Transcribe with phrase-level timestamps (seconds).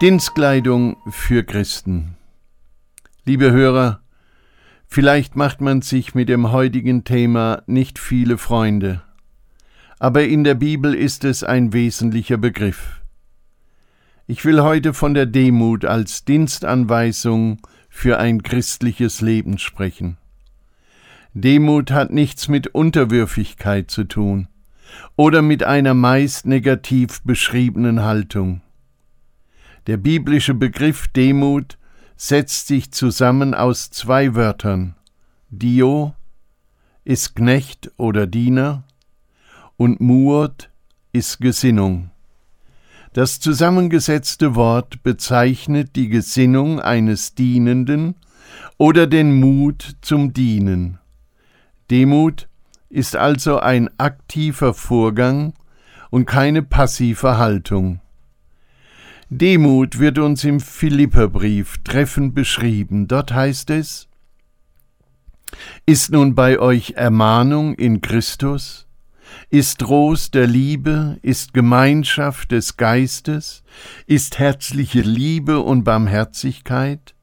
[0.00, 2.14] Dienstkleidung für Christen.
[3.24, 4.00] Liebe Hörer,
[4.86, 9.02] vielleicht macht man sich mit dem heutigen Thema nicht viele Freunde,
[9.98, 13.02] aber in der Bibel ist es ein wesentlicher Begriff.
[14.28, 20.16] Ich will heute von der Demut als Dienstanweisung für ein christliches Leben sprechen.
[21.34, 24.46] Demut hat nichts mit Unterwürfigkeit zu tun
[25.16, 28.62] oder mit einer meist negativ beschriebenen Haltung.
[29.88, 31.78] Der biblische Begriff Demut
[32.14, 34.96] setzt sich zusammen aus zwei Wörtern.
[35.48, 36.14] Dio
[37.04, 38.84] ist Knecht oder Diener
[39.78, 40.68] und Muot
[41.12, 42.10] ist Gesinnung.
[43.14, 48.14] Das zusammengesetzte Wort bezeichnet die Gesinnung eines Dienenden
[48.76, 50.98] oder den Mut zum Dienen.
[51.90, 52.46] Demut
[52.90, 55.54] ist also ein aktiver Vorgang
[56.10, 58.02] und keine passive Haltung.
[59.30, 63.08] Demut wird uns im Philipperbrief treffend beschrieben.
[63.08, 64.08] Dort heißt es,
[65.84, 68.86] Ist nun bei euch Ermahnung in Christus?
[69.50, 71.18] Ist Trost der Liebe?
[71.20, 73.62] Ist Gemeinschaft des Geistes?
[74.06, 77.14] Ist herzliche Liebe und Barmherzigkeit?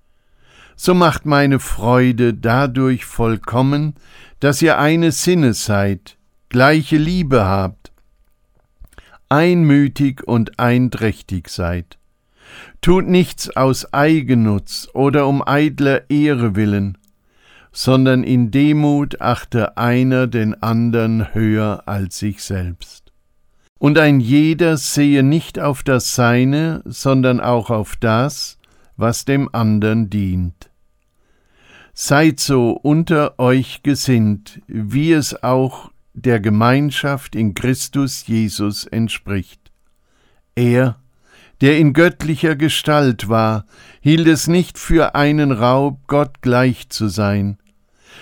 [0.75, 3.95] So macht meine Freude dadurch vollkommen,
[4.39, 6.17] dass ihr eines Sinnes seid,
[6.49, 7.84] gleiche Liebe habt,
[9.29, 11.97] einmütig und einträchtig seid.
[12.81, 16.97] Tut nichts aus Eigennutz oder um eitler Ehre willen,
[17.71, 23.11] sondern in Demut achte einer den andern höher als sich selbst.
[23.79, 28.57] Und ein jeder sehe nicht auf das Seine, sondern auch auf das,
[28.97, 30.71] was dem andern dient.
[31.93, 39.71] Seid so unter euch gesinnt, wie es auch der Gemeinschaft in Christus Jesus entspricht.
[40.55, 40.97] Er,
[41.61, 43.65] der in göttlicher Gestalt war,
[43.99, 47.57] hielt es nicht für einen Raub, Gott gleich zu sein,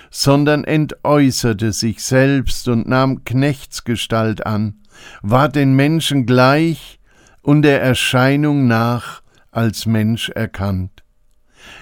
[0.10, 4.80] sondern entäußerte sich selbst und nahm Knechtsgestalt an,
[5.22, 7.00] war den Menschen gleich
[7.42, 9.22] und der Erscheinung nach
[9.52, 11.04] als Mensch erkannt.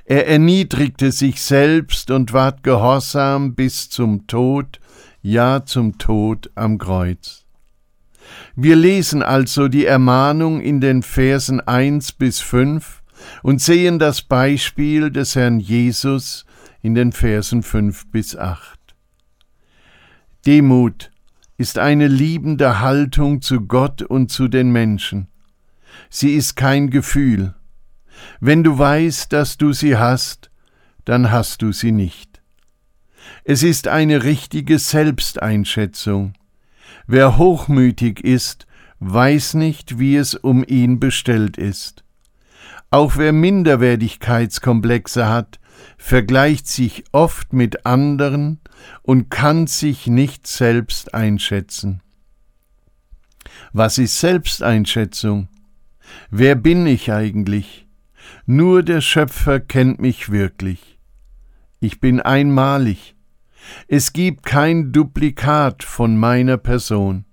[0.05, 4.79] Er erniedrigte sich selbst und ward gehorsam bis zum Tod,
[5.21, 7.45] ja zum Tod am Kreuz.
[8.55, 13.01] Wir lesen also die Ermahnung in den Versen 1 bis 5
[13.43, 16.45] und sehen das Beispiel des Herrn Jesus
[16.81, 18.79] in den Versen 5 bis 8.
[20.45, 21.11] Demut
[21.57, 25.27] ist eine liebende Haltung zu Gott und zu den Menschen.
[26.09, 27.53] Sie ist kein Gefühl.
[28.39, 30.49] Wenn du weißt, dass du sie hast,
[31.05, 32.30] dann hast du sie nicht.
[33.43, 36.33] Es ist eine richtige Selbsteinschätzung.
[37.07, 38.67] Wer hochmütig ist,
[38.99, 42.03] weiß nicht, wie es um ihn bestellt ist.
[42.91, 45.59] Auch wer Minderwertigkeitskomplexe hat,
[45.97, 48.59] vergleicht sich oft mit anderen
[49.01, 52.01] und kann sich nicht selbst einschätzen.
[53.73, 55.47] Was ist Selbsteinschätzung?
[56.29, 57.87] Wer bin ich eigentlich?
[58.45, 60.99] Nur der Schöpfer kennt mich wirklich.
[61.83, 63.15] Ich bin einmalig.
[63.87, 67.25] Es gibt kein Duplikat von meiner Person.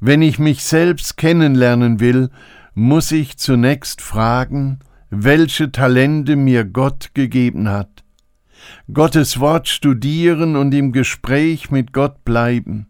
[0.00, 2.30] Wenn ich mich selbst kennenlernen will,
[2.74, 8.02] muss ich zunächst fragen, welche Talente mir Gott gegeben hat.
[8.92, 12.88] Gottes Wort studieren und im Gespräch mit Gott bleiben.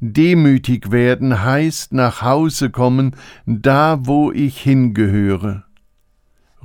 [0.00, 5.64] Demütig werden heißt nach Hause kommen, da wo ich hingehöre.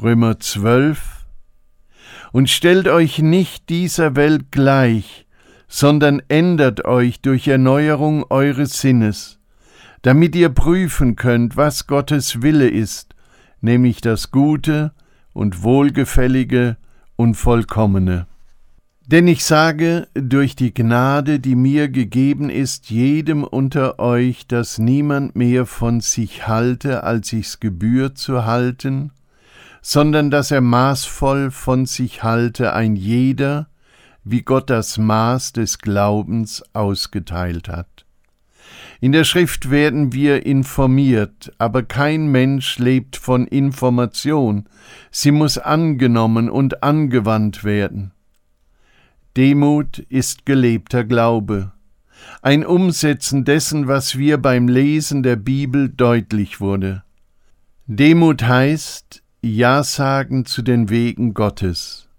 [0.01, 1.16] Römer 12,
[2.37, 5.25] und stellt euch nicht dieser Welt gleich,
[5.67, 9.39] sondern ändert euch durch Erneuerung eures Sinnes,
[10.03, 13.15] damit ihr prüfen könnt, was Gottes Wille ist,
[13.59, 14.91] nämlich das Gute
[15.33, 16.77] und Wohlgefällige
[17.15, 18.27] und Vollkommene.
[19.07, 25.35] Denn ich sage, durch die Gnade, die mir gegeben ist, jedem unter euch, dass niemand
[25.35, 29.11] mehr von sich halte, als sich's gebührt zu halten,
[29.81, 33.69] sondern dass er maßvoll von sich halte ein jeder,
[34.23, 38.05] wie Gott das Maß des Glaubens ausgeteilt hat.
[38.99, 44.67] In der Schrift werden wir informiert, aber kein Mensch lebt von Information,
[45.11, 48.11] sie muss angenommen und angewandt werden.
[49.37, 51.71] Demut ist gelebter Glaube,
[52.41, 57.03] ein Umsetzen dessen, was wir beim Lesen der Bibel deutlich wurde.
[57.85, 62.09] Demut heißt Ja sagen zu den Wegen Gottes.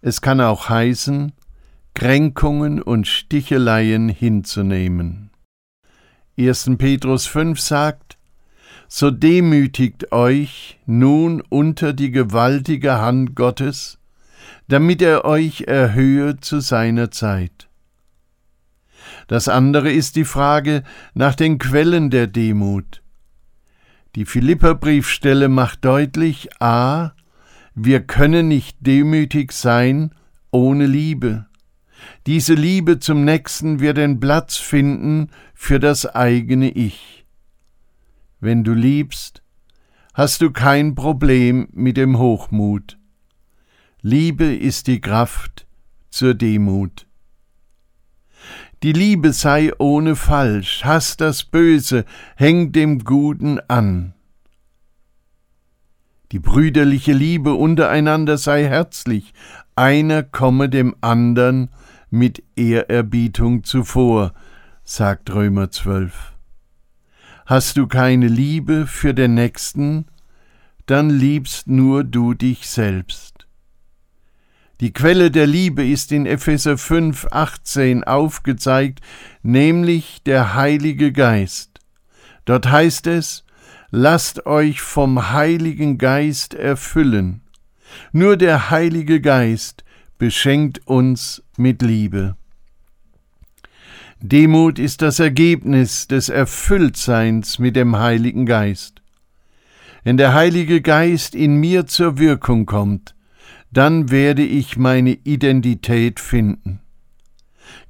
[0.00, 1.32] Es kann auch heißen,
[1.92, 5.28] Kränkungen und Sticheleien hinzunehmen.
[6.38, 6.70] 1.
[6.78, 8.16] Petrus 5 sagt,
[8.88, 13.98] So demütigt euch nun unter die gewaltige Hand Gottes,
[14.66, 17.68] damit er euch erhöhe zu seiner Zeit.
[19.26, 23.02] Das andere ist die Frage nach den Quellen der Demut.
[24.16, 27.12] Die Philipperbriefstelle macht deutlich a.
[27.74, 30.14] Wir können nicht demütig sein
[30.50, 31.44] ohne Liebe.
[32.26, 37.26] Diese Liebe zum Nächsten wird den Platz finden für das eigene Ich.
[38.40, 39.42] Wenn du liebst,
[40.14, 42.96] hast du kein Problem mit dem Hochmut.
[44.00, 45.66] Liebe ist die Kraft
[46.08, 47.05] zur Demut.
[48.82, 52.04] Die Liebe sei ohne Falsch, hass das Böse,
[52.36, 54.12] häng dem Guten an.
[56.30, 59.32] Die brüderliche Liebe untereinander sei herzlich,
[59.76, 61.70] einer komme dem andern
[62.10, 64.34] mit Ehrerbietung zuvor,
[64.84, 66.34] sagt Römer 12.
[67.46, 70.06] Hast du keine Liebe für den Nächsten,
[70.84, 73.25] dann liebst nur du dich selbst.
[74.80, 79.00] Die Quelle der Liebe ist in Epheser 5, 18 aufgezeigt,
[79.42, 81.80] nämlich der Heilige Geist.
[82.44, 83.44] Dort heißt es,
[83.90, 87.40] lasst euch vom Heiligen Geist erfüllen.
[88.12, 89.82] Nur der Heilige Geist
[90.18, 92.36] beschenkt uns mit Liebe.
[94.20, 99.00] Demut ist das Ergebnis des Erfülltseins mit dem Heiligen Geist.
[100.04, 103.15] Wenn der Heilige Geist in mir zur Wirkung kommt,
[103.76, 106.80] dann werde ich meine Identität finden.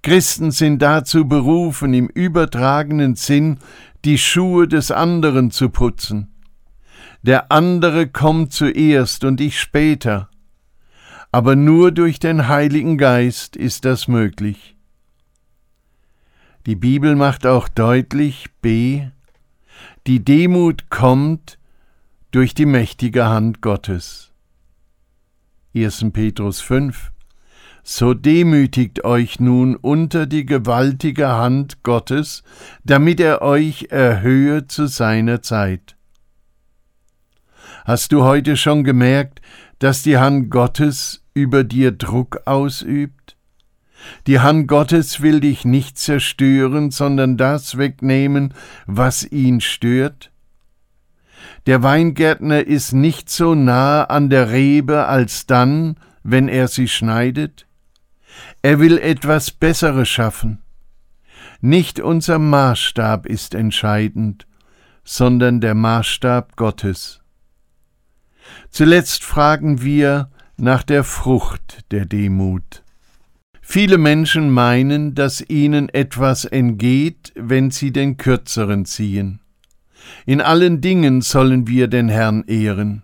[0.03, 3.59] Christen sind dazu berufen, im übertragenen Sinn
[4.05, 6.33] die Schuhe des anderen zu putzen.
[7.23, 10.29] Der andere kommt zuerst und ich später
[11.37, 14.75] aber nur durch den Heiligen Geist ist das möglich.
[16.65, 19.09] Die Bibel macht auch deutlich b.
[20.07, 21.59] Die Demut kommt
[22.31, 24.33] durch die mächtige Hand Gottes.
[25.77, 26.07] 1.
[26.11, 27.13] Petrus 5
[27.83, 32.43] So demütigt euch nun unter die gewaltige Hand Gottes,
[32.85, 35.97] damit er euch erhöhe zu seiner Zeit.
[37.85, 39.43] Hast du heute schon gemerkt,
[39.79, 43.37] dass die Hand Gottes über dir Druck ausübt?
[44.27, 48.55] Die Hand Gottes will dich nicht zerstören, sondern das wegnehmen,
[48.87, 50.31] was ihn stört?
[51.67, 57.67] Der Weingärtner ist nicht so nah an der Rebe als dann, wenn er sie schneidet.
[58.63, 60.63] Er will etwas Besseres schaffen.
[61.61, 64.47] Nicht unser Maßstab ist entscheidend,
[65.03, 67.21] sondern der Maßstab Gottes.
[68.71, 72.85] Zuletzt fragen wir nach der Frucht der Demut.
[73.61, 79.41] Viele Menschen meinen, dass ihnen etwas entgeht, wenn sie den Kürzeren ziehen.
[80.25, 83.03] In allen Dingen sollen wir den Herrn ehren.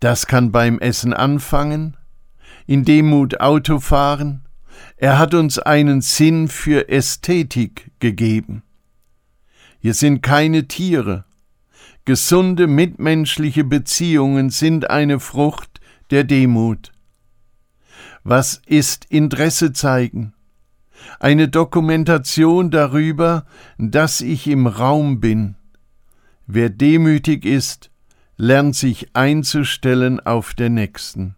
[0.00, 1.96] Das kann beim Essen anfangen,
[2.66, 4.42] in Demut Auto fahren,
[4.96, 8.62] er hat uns einen Sinn für Ästhetik gegeben.
[9.80, 11.24] Hier sind keine Tiere,
[12.06, 15.80] Gesunde mitmenschliche Beziehungen sind eine Frucht
[16.12, 16.92] der Demut.
[18.22, 20.32] Was ist Interesse zeigen?
[21.18, 23.44] Eine Dokumentation darüber,
[23.76, 25.55] dass ich im Raum bin.
[26.46, 27.90] Wer demütig ist,
[28.36, 31.34] lernt sich einzustellen auf der Nächsten.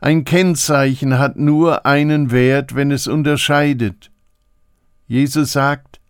[0.00, 4.10] Ein Kennzeichen hat nur einen Wert, wenn es unterscheidet.
[5.06, 6.00] Jesus sagt,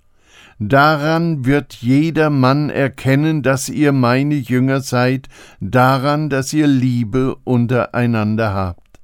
[0.60, 5.28] Daran wird jeder Mann erkennen, dass ihr meine Jünger seid,
[5.60, 9.00] daran, dass ihr Liebe untereinander habt.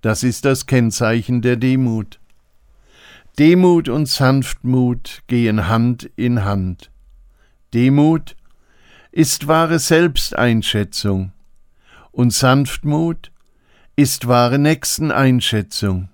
[0.00, 2.20] Das ist das Kennzeichen der Demut.
[3.36, 6.92] Demut und Sanftmut gehen Hand in Hand.
[7.74, 8.34] Demut
[9.12, 11.32] ist wahre Selbsteinschätzung
[12.12, 13.30] und Sanftmut
[13.94, 16.08] ist wahre Nächsteneinschätzung.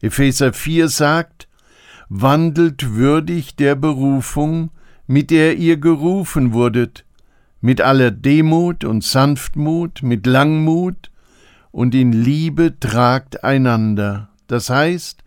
[0.00, 1.48] Epheser 4 sagt,
[2.08, 4.70] wandelt würdig der Berufung,
[5.06, 7.04] mit der ihr gerufen wurdet,
[7.60, 11.10] mit aller Demut und Sanftmut, mit Langmut
[11.72, 15.24] und in Liebe tragt einander, das heißt,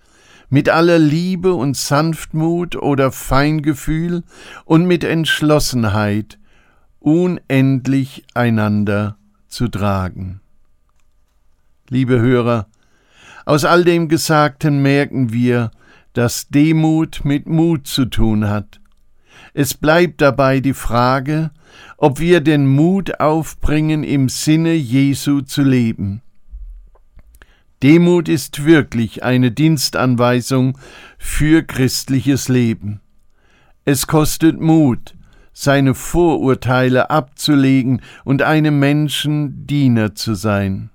[0.54, 4.22] mit aller Liebe und Sanftmut oder Feingefühl
[4.66, 6.38] und mit Entschlossenheit
[7.00, 9.18] unendlich einander
[9.48, 10.42] zu tragen.
[11.90, 12.68] Liebe Hörer,
[13.46, 15.72] aus all dem Gesagten merken wir,
[16.14, 18.80] dass Demut mit Mut zu tun hat.
[19.56, 21.50] Es bleibt dabei die Frage,
[21.98, 26.22] ob wir den Mut aufbringen, im Sinne Jesu zu leben.
[27.84, 30.78] Demut ist wirklich eine Dienstanweisung
[31.18, 33.02] für christliches Leben.
[33.84, 35.16] Es kostet Mut,
[35.52, 40.92] seine Vorurteile abzulegen und einem Menschen Diener zu sein.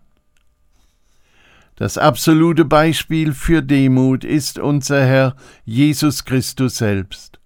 [1.77, 7.39] Das absolute Beispiel für Demut ist unser Herr Jesus Christus selbst.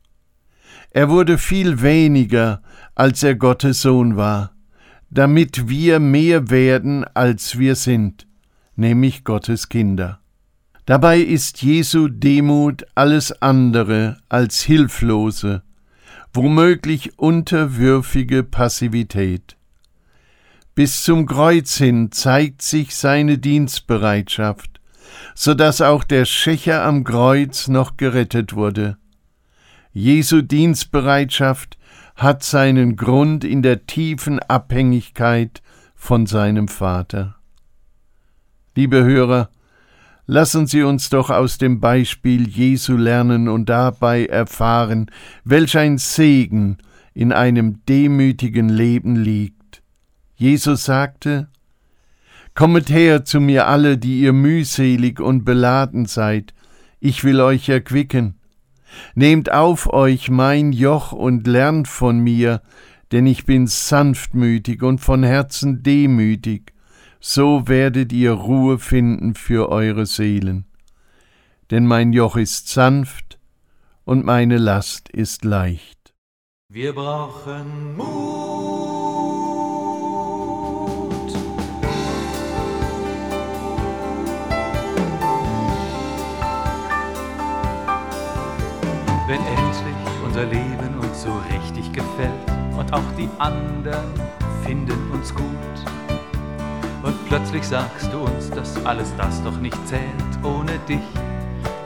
[0.90, 2.62] Er wurde viel weniger,
[2.94, 4.54] als er Gottes Sohn war,
[5.10, 8.28] damit wir mehr werden, als wir sind
[8.76, 10.20] nämlich Gottes Kinder.
[10.86, 15.62] Dabei ist Jesu Demut alles andere als hilflose,
[16.34, 19.56] womöglich unterwürfige Passivität.
[20.74, 24.80] Bis zum Kreuz hin zeigt sich seine Dienstbereitschaft,
[25.34, 28.96] so dass auch der Schächer am Kreuz noch gerettet wurde.
[29.92, 31.78] Jesu Dienstbereitschaft
[32.16, 35.62] hat seinen Grund in der tiefen Abhängigkeit
[35.94, 37.36] von seinem Vater.
[38.74, 39.50] Liebe Hörer,
[40.26, 45.10] lassen Sie uns doch aus dem Beispiel Jesu lernen und dabei erfahren,
[45.44, 46.78] welch ein Segen
[47.12, 49.82] in einem demütigen Leben liegt.
[50.36, 51.48] Jesus sagte,
[52.54, 56.54] Kommet her zu mir alle, die ihr mühselig und beladen seid,
[56.98, 58.36] ich will euch erquicken.
[59.14, 62.62] Nehmt auf euch mein Joch und lernt von mir,
[63.10, 66.72] denn ich bin sanftmütig und von Herzen demütig,
[67.24, 70.64] so werdet ihr Ruhe finden für eure Seelen.
[71.70, 73.38] Denn mein Joch ist sanft
[74.04, 76.14] und meine Last ist leicht.
[76.68, 78.42] Wir brauchen Mut.
[89.28, 92.32] Wenn endlich unser Leben uns so richtig gefällt
[92.76, 94.10] und auch die anderen
[94.64, 96.01] finden uns gut
[97.32, 100.02] plötzlich sagst du uns, dass alles das doch nicht zählt
[100.42, 101.00] ohne dich,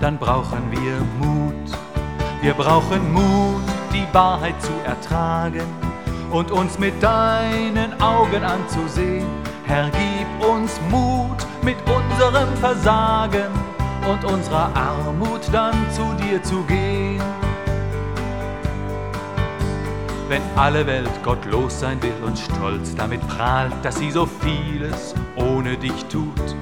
[0.00, 1.55] dann brauchen wir Mut.
[2.43, 3.62] Wir brauchen Mut,
[3.93, 5.69] die Wahrheit zu ertragen
[6.33, 9.29] und uns mit deinen Augen anzusehen.
[9.67, 13.53] Herr, gib uns Mut mit unserem Versagen
[14.11, 17.23] und unserer Armut dann zu dir zu gehen.
[20.29, 25.15] Wenn alle Welt gottlos sein will und stolz damit prahlt, dass sie so vieles
[25.66, 26.56] ohne dich tut.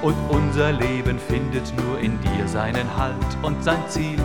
[0.00, 4.18] Und unser Leben findet nur in dir seinen Halt und sein Ziel,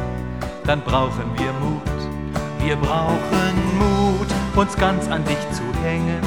[0.66, 1.82] dann brauchen wir Mut.
[2.64, 6.22] Wir brauchen Mut, uns ganz an dich zu hängen,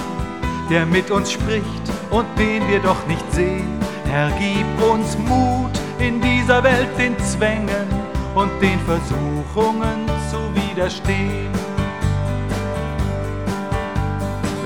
[0.68, 1.64] der mit uns spricht
[2.11, 3.78] und den wir doch nicht sehen.
[4.11, 7.88] Herr, gib uns Mut in dieser Welt den Zwängen
[8.35, 11.65] und den Versuchungen zu widerstehen.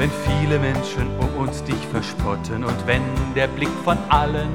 [0.00, 3.02] Wenn viele Menschen um uns dich verspotten und wenn
[3.36, 4.48] der Blick von allen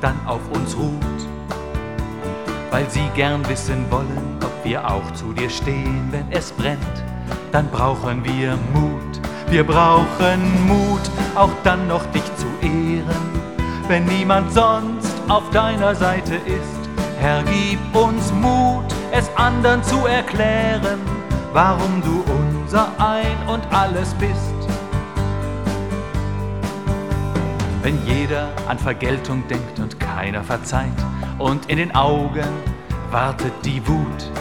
[0.00, 1.20] dann auf uns ruht,
[2.70, 7.04] weil sie gern wissen wollen, ob wir auch zu dir stehen, wenn es brennt,
[7.52, 9.20] dann brauchen wir Mut.
[9.50, 11.02] Wir brauchen Mut,
[11.34, 13.04] auch dann noch dich zu ehren,
[13.88, 16.88] wenn niemand sonst auf deiner Seite ist.
[17.20, 21.00] Herr, gib uns Mut, es anderen zu erklären,
[21.52, 24.55] warum du unser Ein und alles bist.
[27.86, 30.90] Wenn jeder an Vergeltung denkt und keiner verzeiht
[31.38, 32.48] und in den Augen
[33.12, 34.32] wartet die Wut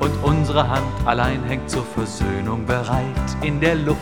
[0.00, 3.98] und unsere Hand allein hängt zur Versöhnung bereit in der Luft,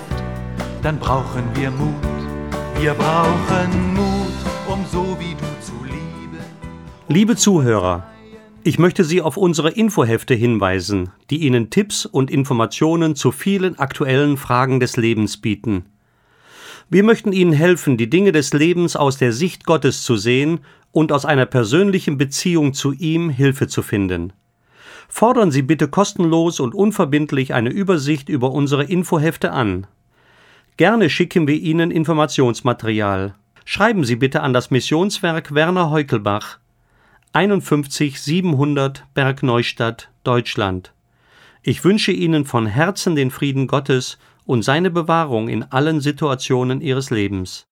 [0.80, 1.90] dann brauchen wir Mut.
[2.78, 6.38] Wir brauchen Mut, um so wie du zu lieben.
[7.08, 8.06] Liebe Zuhörer,
[8.62, 14.36] ich möchte Sie auf unsere Infohefte hinweisen, die Ihnen Tipps und Informationen zu vielen aktuellen
[14.36, 15.86] Fragen des Lebens bieten.
[16.92, 20.58] Wir möchten Ihnen helfen, die Dinge des Lebens aus der Sicht Gottes zu sehen
[20.90, 24.32] und aus einer persönlichen Beziehung zu ihm Hilfe zu finden.
[25.08, 29.86] Fordern Sie bitte kostenlos und unverbindlich eine Übersicht über unsere Infohefte an.
[30.78, 33.36] Gerne schicken wir Ihnen Informationsmaterial.
[33.64, 36.58] Schreiben Sie bitte an das Missionswerk Werner Heukelbach
[37.32, 40.92] 51 700 Bergneustadt, Deutschland.
[41.62, 44.18] Ich wünsche Ihnen von Herzen den Frieden Gottes
[44.50, 47.68] und seine Bewahrung in allen Situationen ihres Lebens.